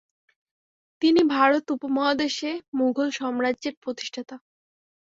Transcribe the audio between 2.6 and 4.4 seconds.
মুঘল সাম্রাজ্যের প্রতিষ্ঠাতা।